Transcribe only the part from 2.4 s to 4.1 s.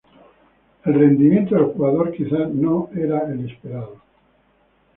no fue el esperado.